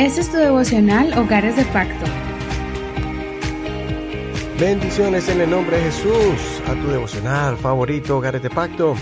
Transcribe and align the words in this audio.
Este 0.00 0.22
es 0.22 0.30
tu 0.30 0.38
devocional 0.38 1.12
Hogares 1.18 1.56
de 1.56 1.64
Pacto. 1.66 2.06
Bendiciones 4.58 5.28
en 5.28 5.42
el 5.42 5.50
nombre 5.50 5.76
de 5.76 5.82
Jesús 5.82 6.62
a 6.66 6.72
tu 6.72 6.88
devocional 6.88 7.58
favorito 7.58 8.16
Hogares 8.16 8.42
de 8.42 8.48
Pacto. 8.48 8.94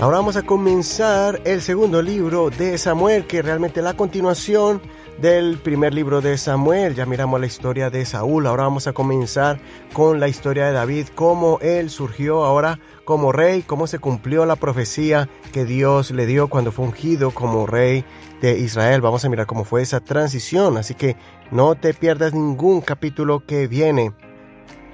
Ahora 0.00 0.16
vamos 0.16 0.34
a 0.34 0.42
comenzar 0.42 1.40
el 1.44 1.62
segundo 1.62 2.02
libro 2.02 2.50
de 2.50 2.78
Samuel, 2.78 3.28
que 3.28 3.42
realmente 3.42 3.80
la 3.80 3.94
continuación 3.94 4.82
del 5.20 5.58
primer 5.58 5.94
libro 5.94 6.20
de 6.20 6.36
Samuel. 6.36 6.94
Ya 6.94 7.06
miramos 7.06 7.40
la 7.40 7.46
historia 7.46 7.90
de 7.90 8.04
Saúl. 8.04 8.46
Ahora 8.46 8.64
vamos 8.64 8.86
a 8.86 8.92
comenzar 8.92 9.58
con 9.92 10.20
la 10.20 10.28
historia 10.28 10.66
de 10.66 10.72
David, 10.72 11.08
cómo 11.14 11.58
él 11.60 11.90
surgió 11.90 12.44
ahora 12.44 12.78
como 13.04 13.32
rey, 13.32 13.62
cómo 13.62 13.86
se 13.86 13.98
cumplió 13.98 14.44
la 14.46 14.56
profecía 14.56 15.28
que 15.52 15.64
Dios 15.64 16.10
le 16.10 16.26
dio 16.26 16.48
cuando 16.48 16.72
fue 16.72 16.86
ungido 16.86 17.30
como 17.30 17.66
rey 17.66 18.04
de 18.40 18.58
Israel. 18.58 19.00
Vamos 19.00 19.24
a 19.24 19.28
mirar 19.28 19.46
cómo 19.46 19.64
fue 19.64 19.82
esa 19.82 20.00
transición. 20.00 20.76
Así 20.76 20.94
que 20.94 21.16
no 21.50 21.74
te 21.74 21.94
pierdas 21.94 22.34
ningún 22.34 22.80
capítulo 22.80 23.44
que 23.46 23.66
viene. 23.66 24.12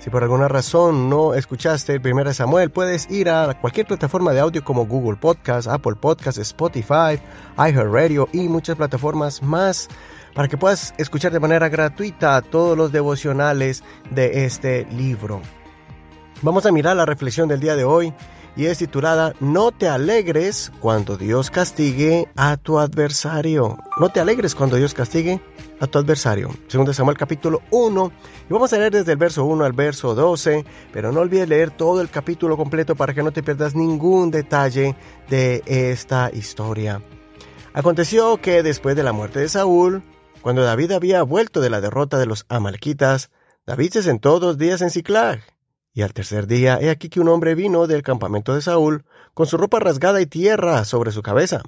Si 0.02 0.10
por 0.10 0.24
alguna 0.24 0.48
razón 0.48 1.08
no 1.08 1.32
escuchaste 1.32 1.92
el 1.92 2.00
primer 2.00 2.26
de 2.26 2.34
Samuel, 2.34 2.72
puedes 2.72 3.08
ir 3.08 3.30
a 3.30 3.56
cualquier 3.60 3.86
plataforma 3.86 4.32
de 4.32 4.40
audio 4.40 4.64
como 4.64 4.84
Google 4.84 5.16
Podcast, 5.16 5.68
Apple 5.68 5.94
Podcast, 5.94 6.38
Spotify, 6.38 7.20
iHeartRadio 7.56 8.28
y 8.32 8.48
muchas 8.48 8.74
plataformas 8.74 9.44
más 9.44 9.88
para 10.34 10.48
que 10.48 10.56
puedas 10.56 10.94
escuchar 10.98 11.32
de 11.32 11.40
manera 11.40 11.68
gratuita 11.68 12.40
todos 12.42 12.76
los 12.76 12.92
devocionales 12.92 13.82
de 14.10 14.44
este 14.44 14.86
libro. 14.86 15.42
Vamos 16.42 16.66
a 16.66 16.72
mirar 16.72 16.96
la 16.96 17.06
reflexión 17.06 17.48
del 17.48 17.60
día 17.60 17.76
de 17.76 17.84
hoy 17.84 18.12
y 18.56 18.66
es 18.66 18.78
titulada 18.78 19.34
No 19.40 19.72
te 19.72 19.88
alegres 19.88 20.72
cuando 20.80 21.16
Dios 21.16 21.50
castigue 21.50 22.28
a 22.36 22.56
tu 22.56 22.78
adversario. 22.78 23.78
No 23.98 24.10
te 24.10 24.20
alegres 24.20 24.54
cuando 24.54 24.76
Dios 24.76 24.92
castigue 24.94 25.40
a 25.80 25.86
tu 25.86 25.98
adversario. 25.98 26.50
Segundo 26.68 26.92
Samuel 26.92 27.16
capítulo 27.16 27.62
1 27.70 28.12
y 28.48 28.52
vamos 28.52 28.72
a 28.72 28.78
leer 28.78 28.92
desde 28.92 29.12
el 29.12 29.18
verso 29.18 29.44
1 29.44 29.64
al 29.64 29.72
verso 29.72 30.14
12, 30.14 30.64
pero 30.92 31.12
no 31.12 31.20
olvides 31.20 31.48
leer 31.48 31.70
todo 31.70 32.00
el 32.00 32.10
capítulo 32.10 32.56
completo 32.56 32.94
para 32.94 33.14
que 33.14 33.22
no 33.22 33.32
te 33.32 33.42
pierdas 33.42 33.74
ningún 33.74 34.30
detalle 34.30 34.96
de 35.28 35.62
esta 35.66 36.30
historia. 36.32 37.00
Aconteció 37.74 38.38
que 38.38 38.62
después 38.62 38.96
de 38.96 39.02
la 39.02 39.12
muerte 39.12 39.40
de 39.40 39.48
Saúl, 39.48 40.02
cuando 40.42 40.62
David 40.62 40.92
había 40.92 41.22
vuelto 41.22 41.60
de 41.60 41.70
la 41.70 41.80
derrota 41.80 42.18
de 42.18 42.26
los 42.26 42.44
amalquitas, 42.48 43.30
David 43.64 43.92
se 43.92 44.02
sentó 44.02 44.40
dos 44.40 44.58
días 44.58 44.82
en 44.82 44.90
Ciclag 44.90 45.40
y 45.94 46.02
al 46.02 46.14
tercer 46.14 46.46
día, 46.46 46.78
he 46.80 46.90
aquí 46.90 47.08
que 47.08 47.20
un 47.20 47.28
hombre 47.28 47.54
vino 47.54 47.86
del 47.86 48.02
campamento 48.02 48.54
de 48.54 48.62
Saúl, 48.62 49.04
con 49.34 49.46
su 49.46 49.56
ropa 49.56 49.78
rasgada 49.78 50.20
y 50.20 50.26
tierra 50.26 50.84
sobre 50.84 51.12
su 51.12 51.22
cabeza. 51.22 51.62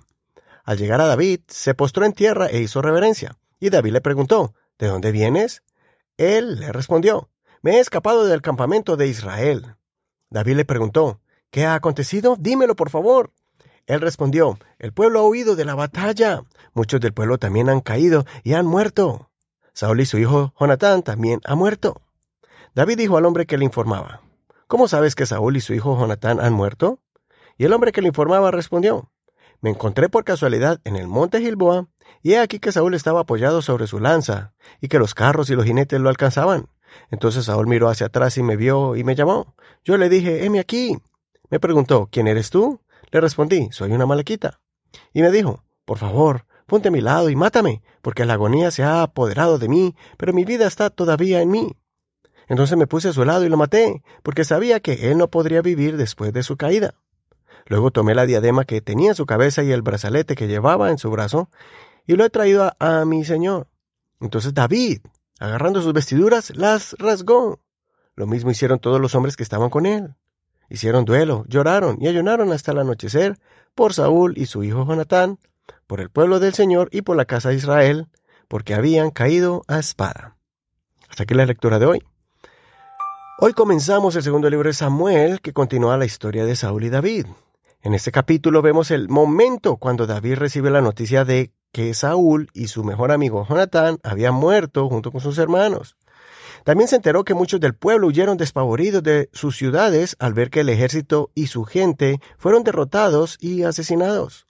Al 0.65 0.79
llegar 0.79 1.01
a 1.01 1.07
David, 1.07 1.41
se 1.49 1.75
postró 1.75 2.07
en 2.07 2.15
tierra 2.15 2.47
e 2.47 2.61
hizo 2.61 2.81
reverencia. 2.81 3.37
Y 3.61 3.69
David 3.69 3.93
le 3.93 4.01
preguntó, 4.01 4.55
¿De 4.79 4.87
dónde 4.87 5.13
vienes? 5.13 5.63
Él 6.17 6.59
le 6.59 6.73
respondió, 6.73 7.29
Me 7.61 7.73
he 7.73 7.81
escapado 7.81 8.25
del 8.25 8.41
campamento 8.41 8.97
de 8.97 9.09
Israel. 9.09 9.77
David 10.31 10.57
le 10.57 10.65
preguntó, 10.65 11.21
¿Qué 11.51 11.67
ha 11.67 11.75
acontecido? 11.75 12.37
Dímelo, 12.39 12.77
por 12.77 12.89
favor. 12.89 13.31
Él 13.87 14.01
respondió, 14.01 14.59
El 14.79 14.93
pueblo 14.93 15.21
ha 15.21 15.29
huido 15.29 15.57
de 15.57 15.65
la 15.65 15.75
batalla. 15.75 16.43
Muchos 16.73 17.01
del 17.01 17.13
pueblo 17.13 17.39
también 17.39 17.69
han 17.69 17.81
caído 17.81 18.25
y 18.43 18.55
han 18.55 18.67
muerto. 18.67 19.31
Saúl 19.73 20.01
y 20.01 20.07
su 20.07 20.19
hijo 20.19 20.55
Jonatán 20.59 21.03
también 21.03 21.41
han 21.45 21.59
muerto. 21.59 22.01
David 22.75 22.99
dijo 22.99 23.17
al 23.17 23.27
hombre 23.27 23.47
que 23.47 23.59
le 23.59 23.65
informaba, 23.65 24.23
¿Cómo 24.67 24.89
sabes 24.89 25.15
que 25.15 25.27
Saúl 25.27 25.57
y 25.57 25.61
su 25.61 25.75
hijo 25.75 25.99
Jonatán 25.99 26.41
han 26.41 26.53
muerto? 26.53 27.01
Y 27.59 27.65
el 27.65 27.73
hombre 27.73 27.93
que 27.93 28.01
le 28.01 28.09
informaba 28.09 28.51
respondió, 28.51 29.11
Me 29.61 29.71
encontré 29.71 30.09
por 30.09 30.25
casualidad 30.25 30.81
en 30.85 30.97
el 30.97 31.07
monte 31.07 31.41
Gilboa, 31.41 31.89
y 32.23 32.33
he 32.33 32.41
aquí 32.41 32.59
que 32.59 32.73
Saúl 32.73 32.95
estaba 32.95 33.21
apoyado 33.21 33.63
sobre 33.63 33.87
su 33.87 34.01
lanza, 34.01 34.55
y 34.81 34.89
que 34.89 34.99
los 34.99 35.15
carros 35.15 35.51
y 35.51 35.55
los 35.55 35.67
jinetes 35.67 36.01
lo 36.01 36.09
alcanzaban. 36.09 36.69
Entonces 37.11 37.45
Saúl 37.45 37.67
miró 37.67 37.89
hacia 37.89 38.07
atrás 38.07 38.39
y 38.39 38.43
me 38.43 38.57
vio 38.57 38.97
y 38.97 39.05
me 39.05 39.15
llamó. 39.15 39.55
Yo 39.85 39.97
le 39.97 40.09
dije, 40.09 40.45
heme 40.45 40.61
aquí. 40.61 40.99
Me 41.51 41.61
preguntó, 41.61 42.09
¿quién 42.11 42.27
eres 42.27 42.51
tú? 42.51 42.81
Le 43.15 43.21
respondí, 43.21 43.69
soy 43.71 43.93
una 43.93 44.07
malaquita. 44.07 44.61
Y 45.13 45.23
me 45.23 45.31
dijo, 45.31 45.63
por 45.85 45.99
favor, 45.99 46.47
ponte 46.67 46.89
a 46.89 46.91
mi 46.91 47.01
lado 47.01 47.31
y 47.31 47.37
mátame, 47.37 47.81
porque 48.03 48.25
la 48.25 48.33
agonía 48.33 48.73
se 48.73 48.83
ha 48.83 49.03
apoderado 49.03 49.57
de 49.57 49.69
mí, 49.69 49.95
pero 50.17 50.33
mi 50.33 50.45
vida 50.45 50.67
está 50.67 50.91
todavía 50.91 51.41
en 51.41 51.49
mí. 51.49 51.77
Entonces 52.49 52.77
me 52.77 52.89
puse 52.89 53.11
a 53.11 53.13
su 53.13 53.25
lado 53.25 53.45
y 53.45 53.49
lo 53.49 53.57
maté, 53.57 54.03
porque 54.25 54.43
sabía 54.43 54.81
que 54.81 55.13
él 55.13 55.19
no 55.19 55.31
podría 55.31 55.63
vivir 55.63 55.97
después 55.97 56.33
de 56.33 56.43
su 56.43 56.57
caída. 56.57 56.95
Luego 57.67 57.93
tomé 57.93 58.17
la 58.17 58.27
diadema 58.27 58.65
que 58.65 58.81
tenía 58.81 59.11
en 59.11 59.15
su 59.15 59.27
cabeza 59.27 59.63
y 59.63 59.71
el 59.71 59.83
brazalete 59.83 60.35
que 60.35 60.49
llevaba 60.49 60.91
en 60.91 60.99
su 60.99 61.09
brazo, 61.09 61.51
y 62.09 62.17
lo 62.17 62.25
he 62.25 62.31
traído 62.31 62.73
a, 62.81 63.05
mi 63.05 63.25
señor. 63.25 63.69
Entonces 64.19 64.55
David, 64.55 65.03
agarrando 65.39 65.81
sus 65.83 65.93
vestiduras, 65.93 66.51
las 66.57 66.97
rasgó. 66.99 67.61
Lo 68.17 68.27
mismo 68.27 68.51
hicieron 68.51 68.81
todos 68.81 69.01
los 69.01 69.15
hombres 69.15 69.37
que 69.37 69.45
estaban 69.45 69.71
con 69.71 69.87
él. 69.87 70.17
Hicieron 70.69 71.05
duelo, 71.05 71.45
lloraron 71.49 71.99
y 72.01 72.09
ayunaron 72.09 72.53
hasta 72.53 72.73
el 72.73 72.79
anochecer 72.79 73.39
por 73.75 73.93
Saúl 73.93 74.35
y 74.37 74.47
su 74.47 74.65
hijo 74.65 74.87
Jonatán, 74.87 75.39
por 75.87 76.01
el 76.01 76.11
pueblo 76.11 76.41
del 76.41 76.55
Señor 76.55 76.89
y 76.93 77.03
por 77.03 77.17
la 77.17 77.25
casa 77.25 77.51
de 77.51 77.57
Israel, 77.57 78.09
porque 78.49 78.75
habían 78.75 79.11
caído 79.11 79.65
a 79.69 79.79
espada. 79.79 80.37
Hasta 81.09 81.25
aquí 81.25 81.35
la 81.35 81.47
lectura 81.47 81.79
de 81.79 81.87
hoy. 81.87 82.03
Hoy 83.39 83.53
comenzamos 83.53 84.15
el 84.17 84.23
segundo 84.23 84.49
libro 84.49 84.69
de 84.69 84.75
Samuel 84.75 85.41
que 85.41 85.53
continúa 85.53 85.97
la 85.99 86.05
historia 86.05 86.45
de 86.45 86.57
Saúl 86.57 86.85
y 86.85 86.91
David. 86.91 87.27
En 87.83 87.93
este 87.93 88.13
capítulo 88.13 88.63
vemos 88.63 88.91
el 88.91 89.09
momento 89.09 89.77
cuando 89.77 90.07
David 90.07 90.37
recibe 90.37 90.71
la 90.71 90.81
noticia 90.81 91.25
de 91.25 91.53
que 91.73 91.93
Saúl 91.93 92.49
y 92.55 92.69
su 92.69 92.85
mejor 92.85 93.11
amigo 93.11 93.45
Jonatán 93.47 93.99
habían 94.05 94.35
muerto 94.35 94.89
junto 94.89 95.11
con 95.11 95.21
sus 95.21 95.37
hermanos. 95.39 95.97
También 96.65 96.89
se 96.89 96.97
enteró 96.97 97.25
que 97.25 97.35
muchos 97.35 97.61
del 97.61 97.75
pueblo 97.75 98.07
huyeron 98.07 98.39
despavoridos 98.39 99.03
de 99.03 99.29
sus 99.33 99.57
ciudades 99.57 100.17
al 100.19 100.33
ver 100.33 100.49
que 100.49 100.61
el 100.61 100.71
ejército 100.71 101.31
y 101.35 101.47
su 101.49 101.65
gente 101.65 102.21
fueron 102.39 102.65
derrotados 102.65 103.37
y 103.39 103.65
asesinados. 103.65 104.47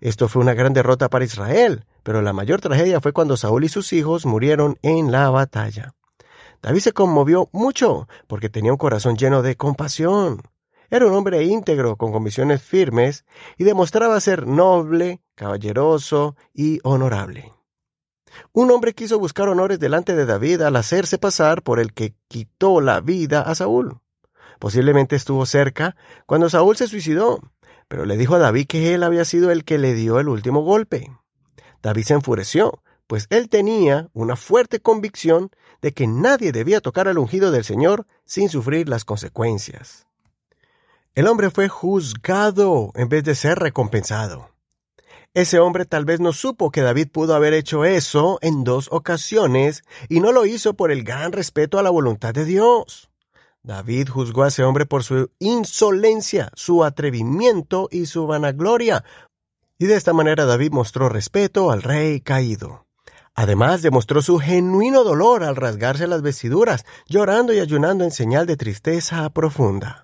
Esto 0.00 0.28
fue 0.28 0.42
una 0.42 0.54
gran 0.54 0.72
derrota 0.72 1.08
para 1.08 1.24
Israel, 1.24 1.86
pero 2.02 2.22
la 2.22 2.32
mayor 2.32 2.60
tragedia 2.60 3.00
fue 3.00 3.12
cuando 3.12 3.36
Saúl 3.36 3.64
y 3.64 3.68
sus 3.68 3.92
hijos 3.92 4.26
murieron 4.26 4.78
en 4.82 5.12
la 5.12 5.30
batalla. 5.30 5.94
David 6.60 6.80
se 6.80 6.92
conmovió 6.92 7.48
mucho 7.52 8.08
porque 8.26 8.48
tenía 8.48 8.72
un 8.72 8.78
corazón 8.78 9.16
lleno 9.16 9.42
de 9.42 9.56
compasión. 9.56 10.42
Era 10.90 11.06
un 11.06 11.14
hombre 11.14 11.44
íntegro, 11.44 11.96
con 11.96 12.12
convicciones 12.12 12.62
firmes, 12.62 13.24
y 13.58 13.64
demostraba 13.64 14.20
ser 14.20 14.46
noble, 14.46 15.20
caballeroso 15.34 16.36
y 16.52 16.80
honorable. 16.82 17.52
Un 18.52 18.70
hombre 18.70 18.94
quiso 18.94 19.18
buscar 19.18 19.48
honores 19.48 19.78
delante 19.78 20.14
de 20.14 20.26
David 20.26 20.62
al 20.62 20.76
hacerse 20.76 21.18
pasar 21.18 21.62
por 21.62 21.80
el 21.80 21.92
que 21.92 22.14
quitó 22.28 22.80
la 22.80 23.00
vida 23.00 23.40
a 23.42 23.54
Saúl. 23.54 24.00
Posiblemente 24.58 25.16
estuvo 25.16 25.46
cerca 25.46 25.96
cuando 26.26 26.48
Saúl 26.48 26.76
se 26.76 26.88
suicidó, 26.88 27.40
pero 27.88 28.06
le 28.06 28.16
dijo 28.16 28.34
a 28.34 28.38
David 28.38 28.66
que 28.66 28.94
él 28.94 29.02
había 29.02 29.24
sido 29.24 29.50
el 29.50 29.64
que 29.64 29.78
le 29.78 29.94
dio 29.94 30.18
el 30.20 30.28
último 30.28 30.62
golpe. 30.62 31.10
David 31.82 32.04
se 32.04 32.14
enfureció, 32.14 32.82
pues 33.06 33.26
él 33.30 33.48
tenía 33.48 34.08
una 34.14 34.36
fuerte 34.36 34.80
convicción 34.80 35.50
de 35.82 35.92
que 35.92 36.06
nadie 36.06 36.52
debía 36.52 36.80
tocar 36.80 37.08
al 37.08 37.18
ungido 37.18 37.50
del 37.50 37.64
Señor 37.64 38.06
sin 38.24 38.48
sufrir 38.48 38.88
las 38.88 39.04
consecuencias. 39.04 40.06
El 41.14 41.26
hombre 41.26 41.50
fue 41.50 41.68
juzgado 41.68 42.90
en 42.94 43.08
vez 43.08 43.22
de 43.24 43.34
ser 43.34 43.58
recompensado. 43.58 44.53
Ese 45.34 45.58
hombre 45.58 45.84
tal 45.84 46.04
vez 46.04 46.20
no 46.20 46.32
supo 46.32 46.70
que 46.70 46.82
David 46.82 47.08
pudo 47.10 47.34
haber 47.34 47.54
hecho 47.54 47.84
eso 47.84 48.38
en 48.40 48.62
dos 48.62 48.88
ocasiones 48.92 49.82
y 50.08 50.20
no 50.20 50.30
lo 50.30 50.46
hizo 50.46 50.74
por 50.74 50.92
el 50.92 51.02
gran 51.02 51.32
respeto 51.32 51.80
a 51.80 51.82
la 51.82 51.90
voluntad 51.90 52.32
de 52.32 52.44
Dios. 52.44 53.10
David 53.64 54.10
juzgó 54.10 54.44
a 54.44 54.48
ese 54.48 54.62
hombre 54.62 54.86
por 54.86 55.02
su 55.02 55.32
insolencia, 55.40 56.52
su 56.54 56.84
atrevimiento 56.84 57.88
y 57.90 58.06
su 58.06 58.28
vanagloria, 58.28 59.02
y 59.76 59.86
de 59.86 59.96
esta 59.96 60.12
manera 60.12 60.44
David 60.44 60.70
mostró 60.70 61.08
respeto 61.08 61.72
al 61.72 61.82
rey 61.82 62.20
caído. 62.20 62.86
Además, 63.34 63.82
demostró 63.82 64.22
su 64.22 64.38
genuino 64.38 65.02
dolor 65.02 65.42
al 65.42 65.56
rasgarse 65.56 66.06
las 66.06 66.22
vestiduras, 66.22 66.84
llorando 67.08 67.52
y 67.52 67.58
ayunando 67.58 68.04
en 68.04 68.12
señal 68.12 68.46
de 68.46 68.56
tristeza 68.56 69.28
profunda. 69.30 70.03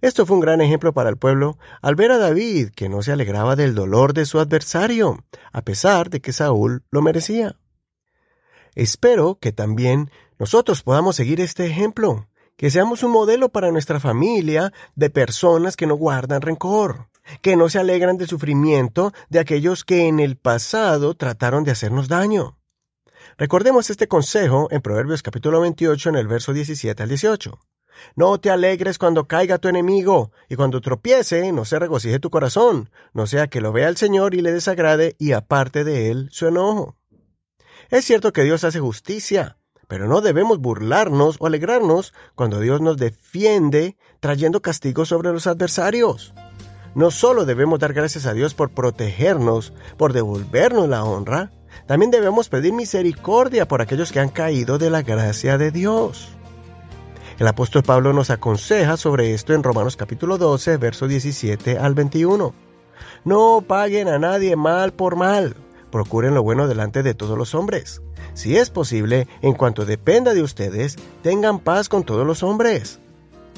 Esto 0.00 0.24
fue 0.24 0.36
un 0.36 0.40
gran 0.40 0.62
ejemplo 0.62 0.94
para 0.94 1.10
el 1.10 1.18
pueblo 1.18 1.58
al 1.82 1.94
ver 1.94 2.10
a 2.10 2.18
David, 2.18 2.70
que 2.70 2.88
no 2.88 3.02
se 3.02 3.12
alegraba 3.12 3.54
del 3.54 3.74
dolor 3.74 4.14
de 4.14 4.24
su 4.24 4.40
adversario, 4.40 5.24
a 5.52 5.62
pesar 5.62 6.08
de 6.08 6.20
que 6.20 6.32
Saúl 6.32 6.84
lo 6.90 7.02
merecía. 7.02 7.56
Espero 8.74 9.38
que 9.38 9.52
también 9.52 10.10
nosotros 10.38 10.82
podamos 10.82 11.16
seguir 11.16 11.40
este 11.40 11.66
ejemplo, 11.66 12.28
que 12.56 12.70
seamos 12.70 13.02
un 13.02 13.10
modelo 13.10 13.50
para 13.50 13.70
nuestra 13.70 14.00
familia 14.00 14.72
de 14.94 15.10
personas 15.10 15.76
que 15.76 15.86
no 15.86 15.96
guardan 15.96 16.40
rencor, 16.40 17.08
que 17.42 17.56
no 17.56 17.68
se 17.68 17.78
alegran 17.78 18.16
del 18.16 18.28
sufrimiento 18.28 19.12
de 19.28 19.38
aquellos 19.38 19.84
que 19.84 20.08
en 20.08 20.18
el 20.18 20.36
pasado 20.36 21.14
trataron 21.14 21.64
de 21.64 21.72
hacernos 21.72 22.08
daño. 22.08 22.56
Recordemos 23.36 23.90
este 23.90 24.08
consejo 24.08 24.68
en 24.70 24.80
Proverbios 24.80 25.22
capítulo 25.22 25.60
28 25.60 26.08
en 26.08 26.16
el 26.16 26.26
verso 26.26 26.54
17 26.54 27.02
al 27.02 27.08
18. 27.10 27.60
No 28.16 28.38
te 28.40 28.50
alegres 28.50 28.98
cuando 28.98 29.26
caiga 29.26 29.58
tu 29.58 29.68
enemigo, 29.68 30.32
y 30.48 30.56
cuando 30.56 30.80
tropiece 30.80 31.52
no 31.52 31.64
se 31.64 31.78
regocije 31.78 32.18
tu 32.18 32.30
corazón, 32.30 32.90
no 33.12 33.26
sea 33.26 33.48
que 33.48 33.60
lo 33.60 33.72
vea 33.72 33.88
el 33.88 33.96
Señor 33.96 34.34
y 34.34 34.40
le 34.40 34.52
desagrade 34.52 35.16
y 35.18 35.32
aparte 35.32 35.84
de 35.84 36.10
él 36.10 36.28
su 36.32 36.46
enojo. 36.46 36.96
Es 37.90 38.04
cierto 38.04 38.32
que 38.32 38.44
Dios 38.44 38.64
hace 38.64 38.80
justicia, 38.80 39.58
pero 39.88 40.06
no 40.06 40.20
debemos 40.20 40.58
burlarnos 40.58 41.36
o 41.40 41.46
alegrarnos 41.46 42.14
cuando 42.34 42.60
Dios 42.60 42.80
nos 42.80 42.96
defiende 42.96 43.96
trayendo 44.20 44.62
castigo 44.62 45.04
sobre 45.04 45.32
los 45.32 45.46
adversarios. 45.46 46.32
No 46.94 47.10
solo 47.10 47.44
debemos 47.44 47.78
dar 47.78 47.92
gracias 47.92 48.26
a 48.26 48.32
Dios 48.32 48.54
por 48.54 48.70
protegernos, 48.70 49.72
por 49.96 50.12
devolvernos 50.12 50.88
la 50.88 51.04
honra, 51.04 51.50
también 51.86 52.10
debemos 52.10 52.48
pedir 52.48 52.72
misericordia 52.72 53.66
por 53.66 53.80
aquellos 53.80 54.12
que 54.12 54.20
han 54.20 54.28
caído 54.28 54.78
de 54.78 54.90
la 54.90 55.02
gracia 55.02 55.58
de 55.58 55.70
Dios. 55.70 56.36
El 57.40 57.46
apóstol 57.48 57.82
Pablo 57.82 58.12
nos 58.12 58.28
aconseja 58.28 58.98
sobre 58.98 59.32
esto 59.32 59.54
en 59.54 59.62
Romanos 59.62 59.96
capítulo 59.96 60.36
12, 60.36 60.76
verso 60.76 61.08
17 61.08 61.78
al 61.78 61.94
21. 61.94 62.52
No 63.24 63.64
paguen 63.66 64.08
a 64.08 64.18
nadie 64.18 64.56
mal 64.56 64.92
por 64.92 65.16
mal, 65.16 65.56
procuren 65.90 66.34
lo 66.34 66.42
bueno 66.42 66.68
delante 66.68 67.02
de 67.02 67.14
todos 67.14 67.38
los 67.38 67.54
hombres. 67.54 68.02
Si 68.34 68.58
es 68.58 68.68
posible, 68.68 69.26
en 69.40 69.54
cuanto 69.54 69.86
dependa 69.86 70.34
de 70.34 70.42
ustedes, 70.42 70.96
tengan 71.22 71.60
paz 71.60 71.88
con 71.88 72.04
todos 72.04 72.26
los 72.26 72.42
hombres. 72.42 73.00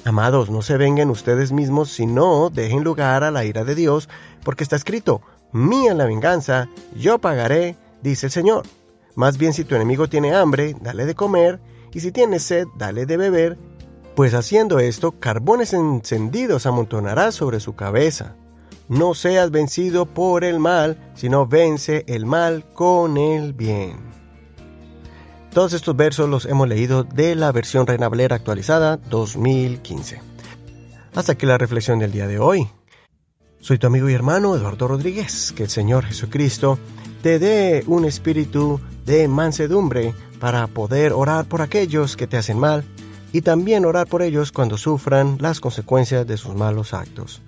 Amados, 0.05 0.49
no 0.49 0.63
se 0.63 0.77
vengan 0.77 1.11
ustedes 1.11 1.51
mismos, 1.51 1.91
sino 1.91 2.51
dejen 2.51 2.85
lugar 2.85 3.25
a 3.25 3.33
la 3.33 3.45
ira 3.45 3.65
de 3.65 3.75
Dios, 3.75 4.09
porque 4.45 4.63
está 4.63 4.77
escrito, 4.77 5.23
mía 5.51 5.93
la 5.93 6.07
venganza, 6.07 6.69
yo 6.95 7.19
pagaré, 7.19 7.75
dice 8.01 8.27
el 8.27 8.33
Señor. 8.33 8.63
Más 9.17 9.39
bien 9.39 9.53
si 9.53 9.65
tu 9.65 9.75
enemigo 9.75 10.09
tiene 10.09 10.37
hambre, 10.37 10.77
dale 10.81 11.05
de 11.05 11.17
comer, 11.17 11.59
y 11.93 12.01
si 12.01 12.13
tiene 12.13 12.39
sed, 12.39 12.69
dale 12.77 13.07
de 13.07 13.17
beber, 13.17 13.59
pues 14.15 14.35
haciendo 14.35 14.79
esto, 14.79 15.13
carbones 15.13 15.73
encendidos 15.73 16.67
amontonará 16.67 17.33
sobre 17.33 17.61
su 17.61 17.75
cabeza. 17.75 18.37
No 18.89 19.15
seas 19.15 19.51
vencido 19.51 20.07
por 20.07 20.45
el 20.45 20.59
mal, 20.59 20.99
sino 21.15 21.47
vence 21.47 22.05
el 22.07 22.27
mal 22.27 22.67
con 22.75 23.17
el 23.17 23.55
bien. 23.55 23.97
Todos 25.53 25.73
estos 25.73 25.97
versos 25.97 26.29
los 26.29 26.47
hemos 26.47 26.69
leído 26.69 27.05
de 27.05 27.35
la 27.35 27.53
versión 27.53 27.87
Reina 27.87 28.09
Valera 28.09 28.37
actualizada 28.37 28.97
2015. 28.97 30.21
Hasta 31.15 31.33
aquí 31.33 31.47
la 31.47 31.59
reflexión 31.59 31.99
del 31.99 32.13
día 32.13 32.27
de 32.27 32.39
hoy. 32.39 32.69
Soy 33.61 33.79
tu 33.79 33.87
amigo 33.87 34.09
y 34.11 34.15
hermano 34.15 34.57
Eduardo 34.57 34.89
Rodríguez. 34.89 35.53
Que 35.53 35.65
el 35.65 35.71
Señor 35.71 36.05
Jesucristo 36.05 36.79
te 37.23 37.39
dé 37.39 37.85
un 37.87 38.05
espíritu 38.05 38.81
de 39.07 39.29
mansedumbre 39.29 40.15
para 40.41 40.67
poder 40.67 41.13
orar 41.13 41.45
por 41.45 41.63
aquellos 41.63 42.17
que 42.17 42.27
te 42.27 42.37
hacen 42.37 42.59
mal 42.59 42.85
y 43.33 43.43
también 43.43 43.85
orar 43.85 44.07
por 44.07 44.23
ellos 44.23 44.53
cuando 44.53 44.77
sufran 44.77 45.39
las 45.41 45.61
consecuencias 45.61 46.27
de 46.27 46.37
sus 46.37 46.55
malos 46.55 46.95
actos. 46.95 47.41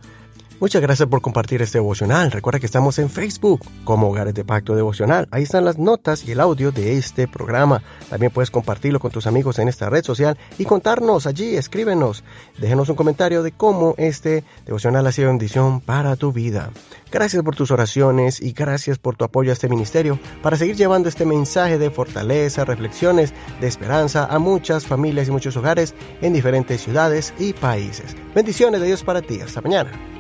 Muchas 0.61 0.81
gracias 0.81 1.09
por 1.09 1.21
compartir 1.21 1.61
este 1.63 1.79
devocional. 1.79 2.31
Recuerda 2.31 2.61
que 2.61 2.67
estamos 2.67 2.99
en 3.01 3.11
Facebook 3.11 3.61
como 3.83 4.09
Hogares 4.09 4.35
de 4.35 4.45
Pacto 4.45 4.77
Devocional. 4.77 5.27
Ahí 5.33 5.43
están 5.43 5.65
las 5.65 5.79
notas 5.79 6.25
y 6.27 6.33
el 6.33 6.41
audio 6.41 6.71
de 6.71 6.97
este 6.97 7.27
programa. 7.27 7.83
También 8.09 8.33
puedes 8.33 8.53
compartirlo 8.53 9.01
con 9.01 9.11
tus 9.11 9.27
amigos 9.27 9.59
en 9.59 9.69
esta 9.69 9.91
red 9.91 10.05
social 10.05 10.39
y 10.57 10.65
contarnos 10.65 11.27
allí, 11.27 11.57
escríbenos. 11.57 12.23
Déjenos 12.59 12.89
un 12.89 12.95
comentario 12.95 13.43
de 13.43 13.51
cómo 13.51 13.95
este 13.99 14.45
devocional 14.65 15.07
ha 15.09 15.13
sido 15.13 15.29
bendición 15.29 15.81
para 15.81 16.15
tu 16.15 16.33
vida. 16.33 16.71
Gracias 17.11 17.43
por 17.43 17.57
tus 17.57 17.73
oraciones 17.73 18.41
y 18.41 18.53
gracias 18.53 18.99
por 18.99 19.17
tu 19.17 19.25
apoyo 19.25 19.51
a 19.51 19.55
este 19.55 19.69
ministerio 19.69 20.21
para 20.41 20.57
seguir 20.57 20.77
llevando 20.77 21.09
este 21.09 21.27
mensaje 21.27 21.79
de 21.79 21.91
fortaleza, 21.91 22.65
reflexiones, 22.65 23.35
de 23.61 23.67
esperanza 23.67 24.27
a 24.27 24.39
muchas 24.39 24.87
familias 24.87 25.27
y 25.27 25.33
muchos 25.33 25.57
hogares 25.57 25.95
en 26.23 26.33
diferentes 26.33 26.81
ciudades 26.81 27.35
y 27.41 27.53
países. 27.55 28.17
Bendiciones 28.35 28.81
de 28.81 28.87
Dios 28.87 29.03
para 29.03 29.21
ti. 29.21 29.41
Hasta 29.41 29.61
mañana. 29.61 30.14